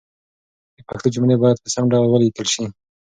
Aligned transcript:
د 0.77 0.79
پښتو 0.87 1.07
جملې 1.15 1.35
باید 1.41 1.61
په 1.63 1.69
سم 1.73 1.85
ډول 1.91 2.07
ولیکل 2.09 2.47
شي. 2.53 2.65